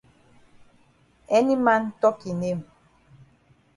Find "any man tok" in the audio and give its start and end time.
1.39-2.17